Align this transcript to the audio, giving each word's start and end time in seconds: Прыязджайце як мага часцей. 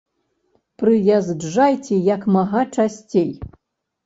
Прыязджайце 0.83 1.95
як 2.15 2.21
мага 2.37 2.61
часцей. 2.79 3.31